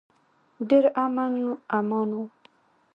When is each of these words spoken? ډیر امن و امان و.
ډیر 0.69 0.85
امن 1.05 1.31
و 1.47 1.51
امان 1.77 2.09
و. 2.17 2.23